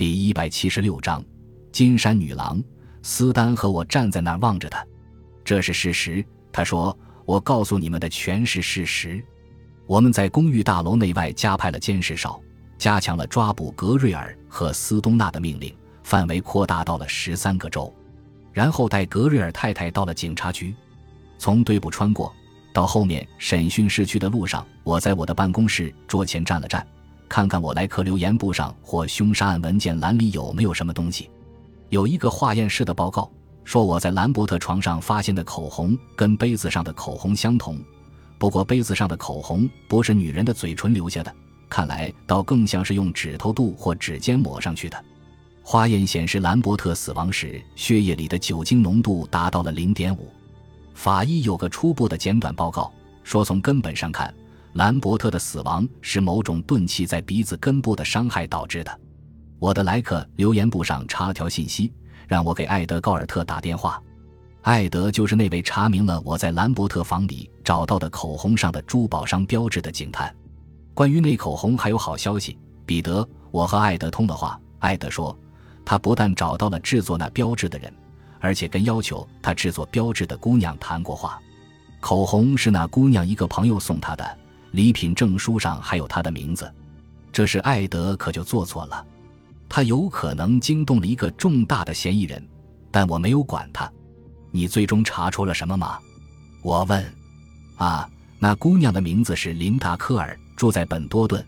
[0.00, 1.22] 第一百七十六章，
[1.70, 2.58] 金山女郎
[3.02, 4.82] 斯丹和我站在那儿望着他，
[5.44, 6.24] 这是事实。
[6.50, 9.22] 他说：“我告诉你们的全是事实。”
[9.86, 12.40] 我们在公寓大楼内外加派了监视哨，
[12.78, 15.70] 加强了抓捕格瑞尔和斯东纳的命令，
[16.02, 17.94] 范围扩大到了十三个州。
[18.54, 20.74] 然后带格瑞尔太太到了警察局，
[21.36, 22.34] 从队部穿过。
[22.72, 26.86] 到后面审讯室去的路上，我在我的办公室桌前站了站，
[27.30, 31.30] 看看我来客留言簿上或凶杀案文件栏里有没有什么东西。
[31.88, 33.30] 有一个化验室的报告
[33.64, 37.78] 说，我在兰伯特床上发现的口红跟杯子上的口红相同，
[38.36, 41.32] 不过杯子上的口红不是女人的嘴唇留下的，
[41.68, 45.00] 看来倒更像是用指头肚或指尖抹上去的。
[45.62, 50.28] 化验显示，兰伯特死亡时血液里的酒精浓度达到了零点五。
[50.94, 52.92] 法医有个初步的简短报告，
[53.22, 54.34] 说从根本上看，
[54.74, 59.00] 兰伯特的死亡是某种钝器在鼻子根部的伤害导致的。
[59.58, 61.92] 我的莱克留言簿上插了条信息，
[62.28, 64.02] 让我给艾德·高尔特打电话。
[64.62, 70.34] 艾德就是那位查明了我在兰伯特房里找到的口红上的珠宝商标志的警探。
[70.94, 74.60] 关于那口红还有好消息，彼得，我和艾德通了话。
[74.78, 75.36] 艾德说，
[75.84, 77.92] 他不但找到了制作那标志的人。
[78.42, 81.38] 而且跟要求他制作标志的姑娘谈过话，
[82.00, 84.38] 口红是那姑娘一个朋友送她的，
[84.72, 86.72] 礼品证书上还有她的名字。
[87.32, 89.06] 这是艾德可就做错了，
[89.68, 92.44] 他有可能惊动了一个重大的嫌疑人，
[92.90, 93.90] 但我没有管他。
[94.50, 95.98] 你最终查出了什么吗？
[96.60, 97.04] 我问。
[97.76, 101.44] 啊，那姑娘的名字是琳达·科尔，住在本多顿。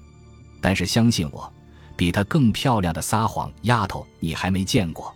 [0.60, 1.52] 但是相信我，
[1.96, 5.12] 比她更漂亮的撒谎丫头你还没见过。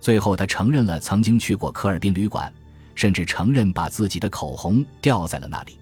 [0.00, 2.50] 最后，他承认了曾经去过科尔宾旅馆，
[2.94, 5.78] 甚至承认把自己的口红掉在了那里。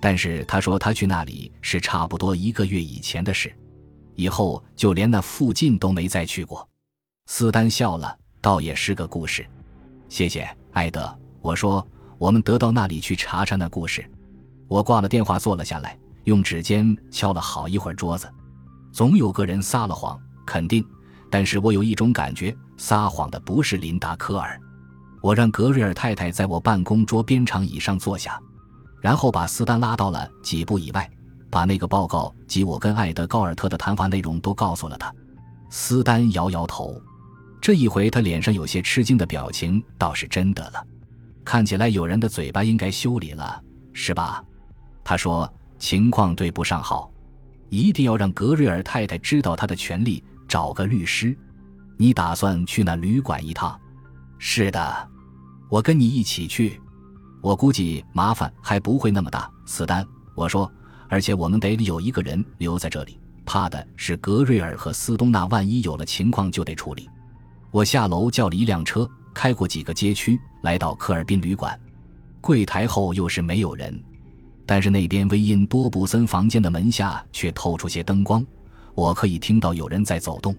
[0.00, 3.54] 但是他说他去那里是差不多一个月以前的事，
[4.14, 6.66] 以后就连那附近都没再去过。
[7.26, 9.46] 斯丹笑了，倒也是个故事。
[10.08, 11.14] 谢谢，艾德。
[11.42, 11.86] 我说
[12.18, 14.04] 我们得到那里去查查那故事。
[14.68, 18.28] 我挂了电话，坐了下来，用指尖敲了好一会儿桌子。
[18.92, 20.84] 总有个人撒了谎，肯定。
[21.30, 22.56] 但是我有一种感觉。
[22.76, 24.58] 撒谎的不是琳达·科尔。
[25.20, 28.40] 我让格瑞尔太太在我办公桌边长椅上坐下，
[29.00, 31.10] 然后把斯丹拉到了几步以外，
[31.50, 35.12] 把那个报告及我跟艾德·高尔特的谈话内容都告诉了他。
[35.70, 37.00] 斯丹摇摇头，
[37.60, 40.84] 这一回他脸上有些吃惊的表情倒是真的了。
[41.44, 43.62] 看起来有人的嘴巴应该修理了，
[43.92, 44.44] 是吧？
[45.02, 47.10] 他说情况对不上号，
[47.68, 51.36] 一定要让格瑞尔太太知道他的权利，找个律师。
[51.96, 53.78] 你打算去那旅馆一趟？
[54.38, 55.08] 是的，
[55.68, 56.80] 我跟你一起去。
[57.40, 59.50] 我估计麻烦还不会那么大。
[59.64, 60.70] 斯丹，我说，
[61.08, 67.08] 而且我们得有一个人留在这里，怕的是格瑞尔和斯东纳万一有了情况就得处理。
[67.70, 71.78] 我下楼叫了一辆车，开过几个街区，来到科尔宾旅馆。
[72.40, 74.02] 柜台后又是没有人，
[74.66, 78.44] 但是那边威因多布森房间的门下却透出些灯光，
[78.94, 80.54] 我可以听到有人在走动。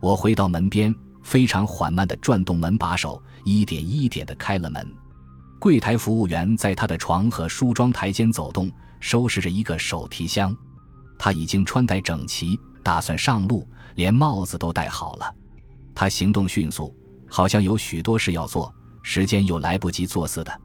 [0.00, 4.86] 我回到门边，非常缓慢地转动门把手，一点一点地开了门。
[5.60, 10.56] 柜台服务员在他的床和梳妆台间走动，收拾着一个手提箱。
[11.18, 15.34] 他已经穿戴整齐，打算上路，连帽子都戴好了。
[15.94, 16.96] 他行动迅速，
[17.28, 20.60] 好像有许多事要做，时间又来不及做似的。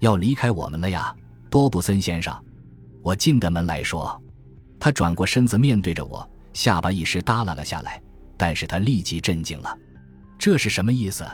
[0.00, 1.14] 要离开我们了呀，
[1.50, 2.34] 多布森先生。
[3.02, 4.18] 我进的门来说，
[4.78, 8.02] 他转过身子面对着我，下巴一时耷拉了下来。
[8.38, 9.76] 但是他立即震惊了，
[10.38, 11.26] 这是什么意思？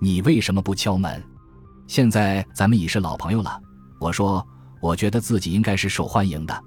[0.00, 1.22] 你为什么不敲门？
[1.92, 3.60] 现在咱们已是老朋友了。
[4.00, 4.42] 我说，
[4.80, 6.64] 我觉得自己应该是受欢迎的。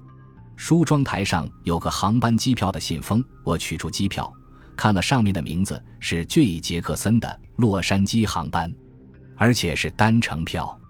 [0.54, 4.32] 梳妆台上有个航班机票的信封，我取出机票，
[4.76, 8.72] 看了上面的名字是 J 杰克森的洛杉矶航班，
[9.36, 10.80] 而且是单程票，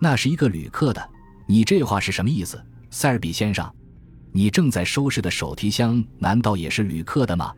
[0.00, 1.10] 那是一个旅客的。
[1.46, 2.60] 你这话是什么意思，
[2.90, 3.72] 塞尔比先生？
[4.32, 7.54] 你正在收拾的手提箱难道也是旅客的吗？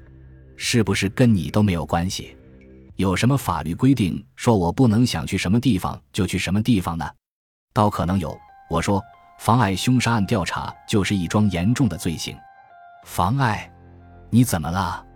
[0.58, 2.36] 是不是跟你都没有关系？
[2.98, 7.08] 有什么法律规定说我不能想去什么地方就去什么地方呢？
[7.72, 8.36] 倒可能有。
[8.68, 9.00] 我说，
[9.38, 12.36] 妨碍凶杀案调查就是一桩严重的罪行。
[13.04, 13.70] 妨碍？
[14.30, 15.06] 你怎么了？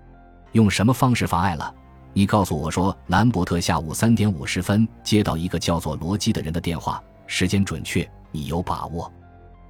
[0.53, 1.75] 用什么方式妨碍了？
[2.13, 9.13] 你告诉我说，兰伯特下午三点五十分接到一个叫做罗基的人的电话，时间准确，你有把握？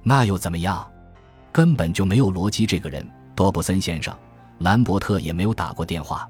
[0.03, 0.87] 那又怎么样？
[1.51, 4.15] 根本就没有罗基这个人，多布森先生。
[4.59, 6.29] 兰伯特也没有打过电话，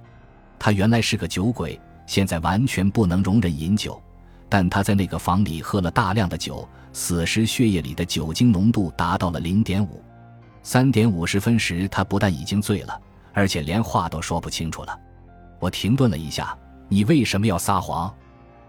[0.64, 4.02] 他原来是个酒鬼，现在完全不能容忍饮酒，
[4.48, 10.02] 但他在那个房里喝了大量的酒，死时血液里的酒精浓度达到了零点五。
[10.62, 12.98] 三点五十分时，他不但已经醉了，
[13.34, 14.98] 而且连话都说不清楚了。
[15.60, 16.58] 我停顿了一下，
[16.88, 18.10] 你为什么要撒谎？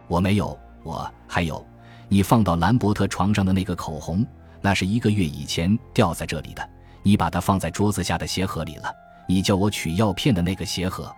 [0.09, 0.59] 我没有。
[0.83, 1.65] 我还有，
[2.09, 4.27] 你放到兰伯特床上的那个口红，
[4.61, 6.71] 那是一个月以前掉在这里的。
[7.05, 8.93] 你把它放在桌子下的鞋盒里了。
[9.29, 11.15] 你叫我取药片的那个鞋盒，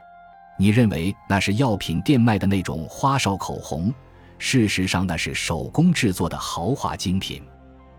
[0.58, 3.92] 你认为那是药品店卖的那种花哨口红，
[4.38, 7.42] 事实上那是手工制作的豪华精品。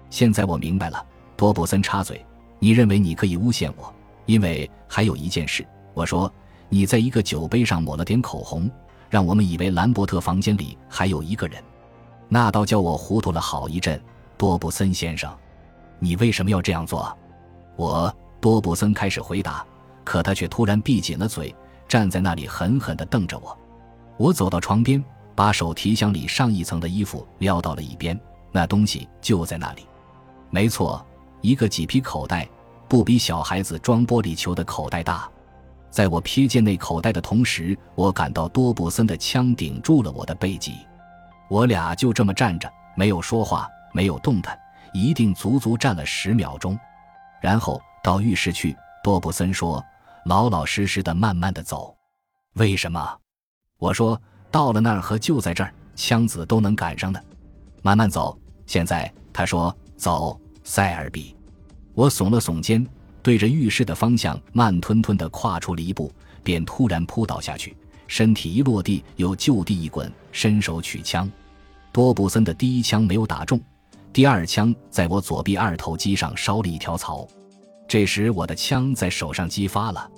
[0.10, 1.06] 现在我明白了。
[1.36, 2.26] 多布森插嘴
[2.58, 3.94] ：“你认为你可以诬陷我？
[4.26, 5.64] 因为还有一件事。”
[5.94, 6.34] 我说
[6.68, 8.68] ：“你在一个酒杯上抹了点口红，
[9.08, 11.64] 让我们以为兰伯特房间里还有一个人。
[12.28, 14.02] 那倒叫我糊涂了好一阵。”
[14.36, 15.32] 多布森先生，
[16.00, 17.16] 你为什么要这样做？
[17.76, 19.66] 我多布森开始回答，
[20.04, 21.56] 可他却突然闭紧了嘴，
[21.88, 23.58] 站在那里狠狠地瞪着我。
[24.18, 25.04] 我走到床边，
[25.36, 28.20] 把手提箱里上一层的衣服撂到了一边，
[28.52, 29.88] 那东西就在那里。
[30.50, 31.06] 没错。
[31.42, 32.50] 一个麂皮口袋，
[32.88, 35.30] 不比小孩子装玻璃球的口袋大。
[35.92, 40.78] 在我瞥见那口袋的同时，我感到多布森的枪顶住了我的背脊。
[41.48, 44.60] 我俩就这么站着，没有说话，没有动弹，
[44.94, 46.78] 一定足足站了十秒钟。
[47.40, 49.82] 然后到浴室去，多布森说
[50.28, 51.96] ：“老老实实的，慢慢的走。”
[52.56, 53.18] 为什么？
[53.78, 54.22] 我说
[54.52, 57.24] ：“到了那儿和就在这儿，枪子都能赶上的。
[57.82, 58.38] 慢慢走。”
[58.68, 61.34] 现在他说：“走。”塞尔比，
[61.94, 62.86] 我耸了耸肩，
[63.24, 66.12] 对着浴室的方向慢吞吞地跨出了一步，
[66.44, 67.74] 便突然扑倒下去，
[68.06, 71.32] 身体一落地又就地一滚，伸手取枪。
[71.94, 73.62] 多布森的第一枪没有打中，
[74.12, 77.26] 第二枪在我左臂二头肌上烧了一条槽。
[77.88, 80.12] 这时我的枪在手上激发了，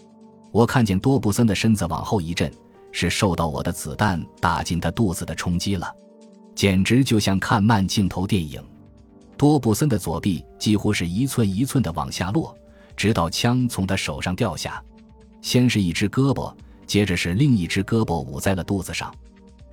[0.51, 2.51] 我看见多布森的身子往后一震，
[2.92, 5.88] 是受到我的子弹打进他肚子的冲击了，
[6.56, 8.63] 简直就像看慢镜头电影。
[9.38, 12.57] 多布森的左臂几乎是一寸一寸的往下落，
[12.98, 14.83] 直到枪从他手上掉下。
[15.42, 16.54] 先是一只胳膊，
[16.86, 19.13] 接着是另一只胳膊捂在了肚子上。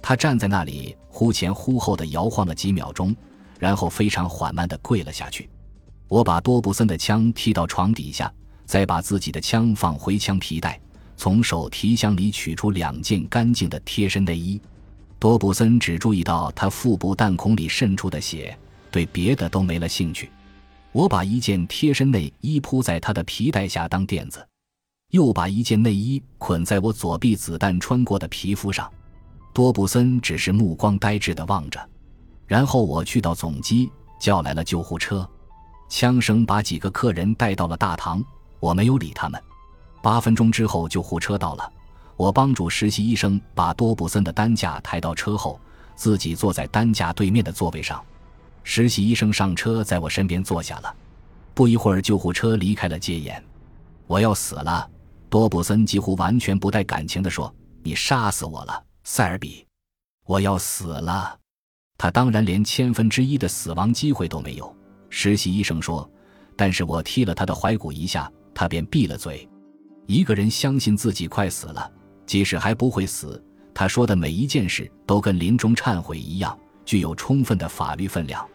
[0.00, 3.16] 他站在那里，忽前忽后的摇晃了几秒钟，
[3.58, 5.50] 然后非常缓慢地跪了下去。
[6.08, 8.32] 我把多布森的枪踢到床底下，
[8.64, 10.80] 再把自己的枪放回枪皮带，
[11.16, 14.60] 从手提箱里取出两件干净的贴身内衣。
[15.18, 18.56] 多布森只注意到他腹部弹孔里渗出的血。
[18.88, 20.30] 对别的都没了兴趣，
[20.90, 24.46] 我把一件贴身内衣铺在他的皮带下当垫子，
[25.10, 28.90] 又把一件内衣捆在我左臂子弹穿过的皮肤上。
[29.52, 31.78] 多布森只是目光呆滞地望着，
[32.46, 35.28] 然后我去到总机，叫来了救护车，
[35.88, 38.22] 枪声把几个客人带到了大堂，
[38.60, 39.42] 我没有理他们。
[40.02, 41.72] 八分钟之后，救护车到了，
[42.16, 45.60] 我帮助实习医生把多布森的担架抬到车后，
[45.94, 48.02] 自己坐在担架对面的座位上。
[48.62, 50.94] 实习医生上车，在我身边坐下了。
[51.54, 53.42] 不一会儿，救护车离开了戒严。
[54.06, 54.88] 我要死了，
[55.30, 57.52] 多布森几乎完全不带感情地说
[57.82, 59.66] ：“你杀死我了，塞尔比，
[60.26, 61.38] 我要死了。”
[61.98, 64.76] 他当然连千分之一的死亡机会都没有。
[65.08, 66.08] 实习医生说
[66.56, 69.48] ：“但是我踢了他的踝骨一下，他便闭了嘴。”
[70.06, 71.90] 一个人相信自己快死了，
[72.26, 73.42] 即使还不会死，
[73.74, 78.46] 他说的每一件事都跟临终忏悔一样，具有充分的法律分量。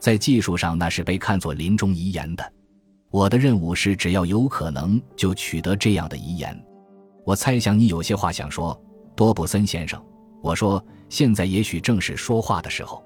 [0.00, 2.52] 在技术上，那是被看作临终遗言的。
[3.10, 6.56] 我的任务是，只要有可能，就取得这样的遗言。
[7.24, 8.78] 我猜想你有些话想说，
[9.14, 10.02] 多布森先生。
[10.42, 13.04] 我说，现在也许正是说话的时候。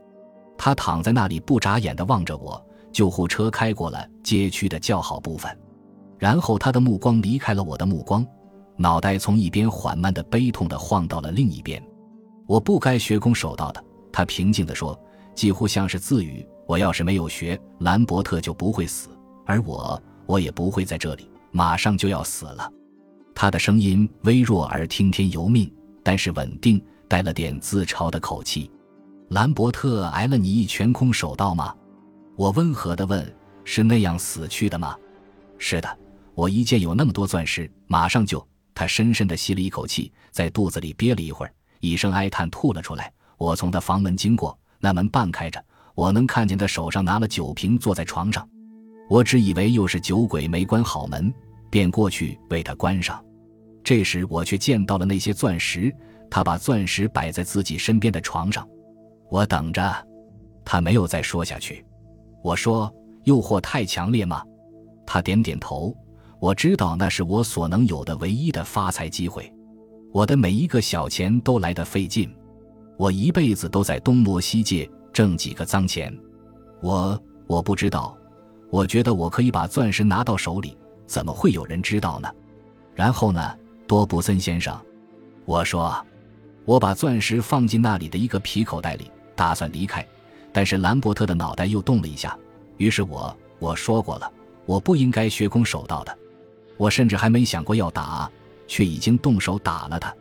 [0.59, 2.65] 他躺在那里，不眨眼地望着我。
[2.93, 5.51] 救护车开过了街区的较好部分，
[6.19, 8.25] 然后他的目光离开了我的目光，
[8.77, 11.83] 脑袋从一边缓慢的、悲痛的晃到了另一边。
[12.47, 13.83] 我不该学空手道的，
[14.13, 14.99] 他平静地说，
[15.35, 16.47] 几乎像是自语。
[16.67, 19.09] 我要是没有学，兰伯特就不会死，
[19.45, 22.71] 而我，我也不会在这里，马上就要死了。
[23.35, 25.71] 他的声音微弱而听天由命，
[26.03, 28.71] 但是稳定，带了点自嘲的口气。
[29.31, 31.75] 兰伯特挨了你一拳空手道吗？
[32.37, 33.35] 我温和地问。
[33.65, 34.97] 是那样死去的吗？
[35.57, 35.99] 是的。
[36.35, 38.45] 我一见有那么多钻石，马上就……
[38.75, 43.12] 他深深地吸了一口气，在肚子里憋了一会儿，一声哀叹吐了出来。
[43.39, 45.65] 我从他房门经过，那门半开着。
[45.95, 48.49] 我能看见他手上拿了酒瓶，坐在床上。
[49.09, 51.33] 我只以为又是酒鬼没关好门，
[51.71, 53.25] 便过去为他关上。
[53.85, 55.95] 这时我却见到了那些钻石，
[56.29, 58.67] 他把钻石摆在自己身边的床上。
[59.31, 60.09] 我等着，
[60.65, 61.85] 他没有再说下去。
[62.43, 62.93] 我说
[63.25, 64.43] ：“诱惑太强烈吗？”
[65.07, 65.95] 他点点头。
[66.41, 69.53] 我知道那是我所能有的唯一的发财机会。
[70.13, 72.35] 我的每一个小钱都来得费劲。
[72.99, 74.91] 我一辈子都在东摸西借。
[75.13, 76.11] 挣几个脏钱，
[76.81, 78.17] 我我不知道，
[78.71, 80.75] 我觉得我可以把钻石拿到手里，
[81.07, 82.31] 怎么会有人知道呢？
[82.95, 83.55] 然后呢，
[83.87, 84.75] 多布森先生，
[85.45, 85.95] 我说
[86.65, 90.03] ：“我把钻石放进那里的一个皮口袋里，打算离开。”
[90.53, 92.37] 但是兰伯特的脑袋又动了一下。
[92.77, 94.31] 于是我我说过了，
[94.67, 96.19] 我不应该学空手道的。
[96.77, 98.31] 我甚至还没想过要打，
[98.67, 100.15] 却已经动手打了他。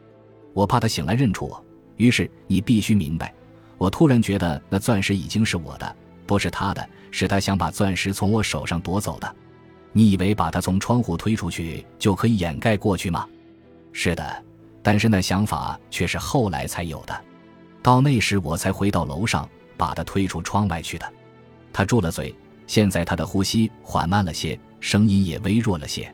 [0.53, 1.63] 我怕他醒来认出我。
[1.97, 3.33] 于是你必须明白，
[3.77, 5.95] 我突然觉得那钻石已经是我的，
[6.25, 9.35] 不是他的，是他想把钻石从我手上夺走的。
[9.91, 13.27] 你以为把他从窗户推出去就可以掩盖过去吗？
[13.91, 14.43] 是的，
[14.81, 17.21] 但是那想法却是后来才有的。
[17.81, 19.47] 到那时我才回到楼上，
[19.81, 21.13] 把他推出窗外去的。
[21.73, 22.35] 他住了嘴，
[22.67, 26.13] 现在他的呼吸缓慢了些，声音也微弱了些。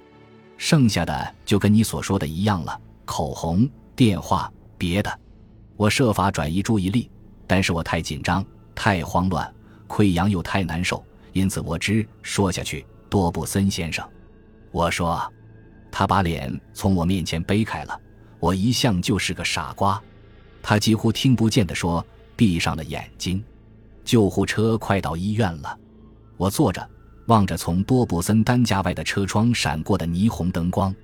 [0.56, 5.20] 剩下的就跟你所说的一样了：口红、电话，别的。
[5.76, 7.12] 我设法转移注意力，
[7.46, 8.42] 但是我太紧张、
[8.74, 9.54] 太慌乱、
[9.86, 12.86] 溃疡又太难受，因此我只说下去。
[13.10, 14.08] 多布森先生，
[14.72, 15.22] 我说，
[15.92, 18.00] 他把脸从我面前背开了。
[18.40, 20.02] 我一向就是个傻瓜，
[20.64, 22.06] 他几乎听不见的说，
[22.38, 23.44] 闭上了眼睛。
[24.08, 25.78] 救护车快到医院了，
[26.38, 26.90] 我坐着
[27.26, 30.96] 望着从多布森担架外的车窗闪过的霓虹灯光，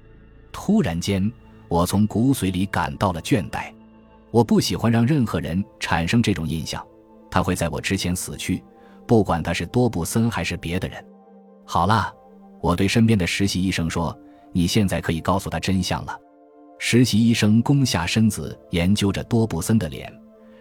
[0.53, 1.29] 突然间，
[1.67, 3.65] 我从骨髓里感到了倦怠。
[4.31, 6.81] 我不喜欢让任何人产生这种印象，
[7.29, 8.63] 他会在我之前死去，
[9.05, 11.05] 不管他是多布森还是别的人。
[11.65, 12.09] 好了，
[12.61, 14.17] 我对身边的实习医生说
[14.53, 16.17] ：“你现在可以告诉他真相了。”
[16.79, 20.09] 实习医生弓下身子研究着多布森的脸，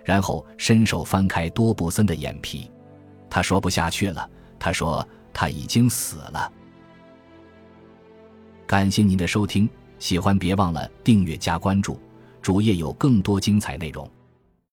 [0.04, 2.70] 然后伸手翻开多布森的眼皮。
[3.30, 4.28] 他说不下去了，
[4.58, 6.52] 他说他已经死了。
[8.66, 9.68] 感谢您的收听，
[9.98, 12.00] 喜欢别忘了订阅加关注，
[12.40, 14.08] 主页有更多精彩内容。